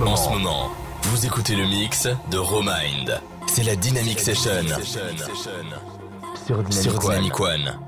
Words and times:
En 0.00 0.16
ce 0.16 0.28
moment, 0.28 0.72
vous 1.02 1.24
écoutez 1.24 1.54
le 1.54 1.66
mix 1.66 2.08
de 2.28 2.36
Romind. 2.36 3.20
C'est 3.46 3.62
la 3.62 3.76
Dynamic 3.76 4.18
Session 4.18 4.50
sur 6.34 6.98
Dynamic 6.98 7.38
One. 7.38 7.78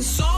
so 0.00 0.37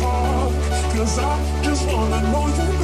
Cause 0.00 1.18
I 1.18 1.62
just 1.64 1.86
wanna 1.88 2.22
know 2.30 2.46
you 2.46 2.77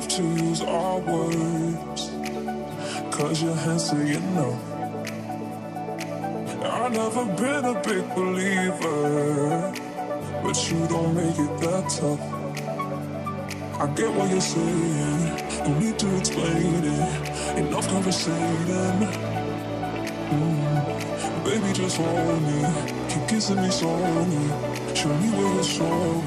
have 0.00 0.08
to 0.08 0.22
use 0.22 0.62
our 0.62 0.98
words. 0.98 2.10
Cause 3.14 3.42
your 3.42 3.54
hands 3.54 3.90
say 3.90 4.12
you 4.12 4.20
know. 4.34 4.58
I've 6.64 6.92
never 6.92 7.24
been 7.36 7.64
a 7.66 7.74
big 7.82 8.04
believer, 8.14 9.72
but 10.42 10.56
you 10.70 10.86
don't 10.88 11.14
make 11.14 11.38
it 11.38 11.52
that 11.60 11.84
tough. 11.98 12.22
I 13.78 13.86
get 13.94 14.10
what 14.14 14.30
you're 14.30 14.40
saying, 14.40 15.24
no 15.64 15.78
need 15.78 15.98
to 15.98 16.16
explain 16.16 16.84
it. 16.96 17.58
Enough 17.58 17.88
conversating. 17.88 19.00
Mm. 20.30 21.44
Baby, 21.44 21.72
just 21.74 21.98
hold 21.98 22.42
me, 22.48 22.58
keep 23.10 23.28
kissing 23.28 23.60
me 23.60 23.70
slowly. 23.70 24.94
Show 24.94 25.14
me 25.18 25.28
where 25.36 25.56
the 25.56 25.62
show 25.62 26.22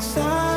And 0.00 0.49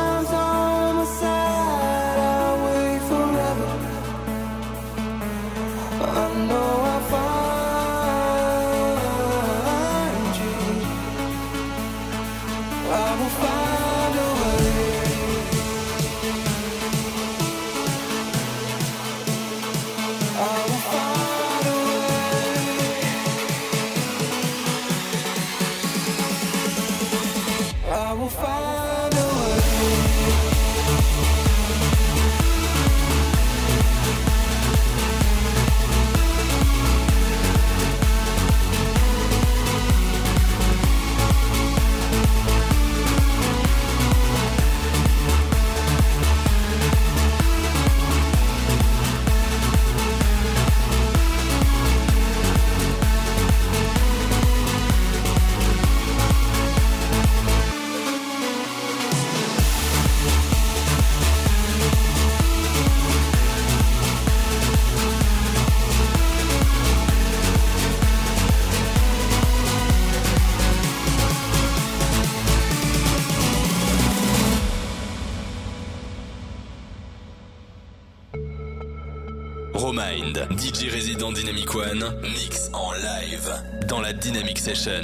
Romind, 79.74 80.48
DJ 80.58 80.90
résident 80.92 81.32
Dynamic 81.32 81.74
One, 81.74 82.04
mix 82.22 82.70
en 82.74 82.92
live 82.92 83.52
dans 83.88 84.02
la 84.02 84.14
Dynamic 84.14 84.60
Session. 84.60 85.04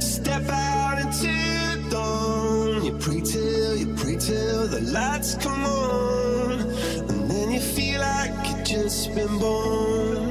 Step 0.00 0.42
out 0.50 0.98
into 1.00 1.90
dawn. 1.90 2.84
You 2.84 2.92
pray 2.98 3.20
till, 3.20 3.76
you 3.76 3.94
pray 3.94 4.16
till 4.16 4.66
the 4.68 4.80
lights 4.92 5.36
come 5.36 5.64
on. 5.64 6.60
And 7.08 7.30
then 7.30 7.52
you 7.52 7.60
feel 7.60 8.00
like 8.00 8.32
you've 8.48 8.64
just 8.64 9.14
been 9.14 9.38
born. 9.38 10.25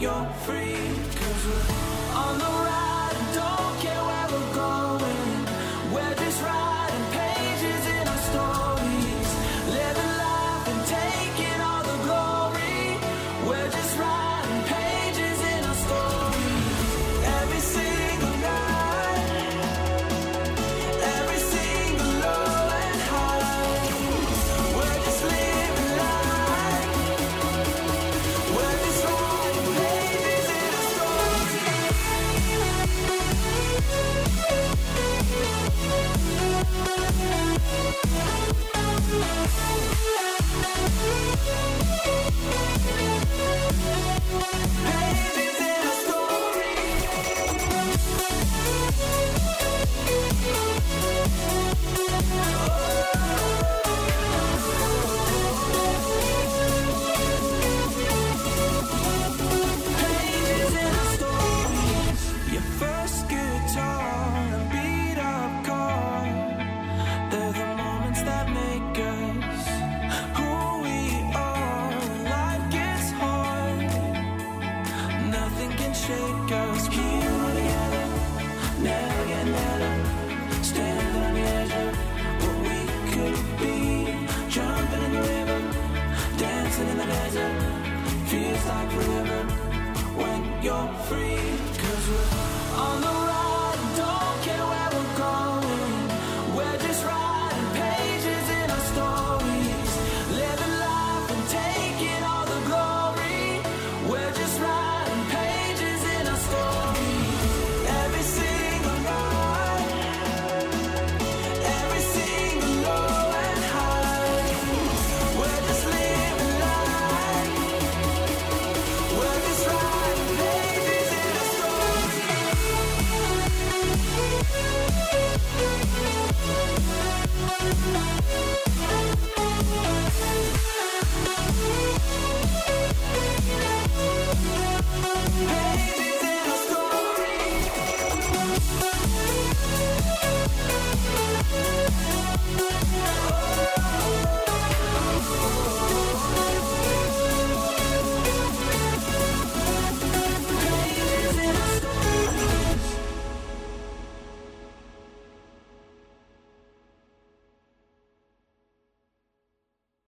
You're 0.00 0.26
free. 0.44 0.74
Cause 1.18 1.46
we're 1.46 2.16
on 2.16 2.38
the 2.38 2.44
ride 2.44 2.75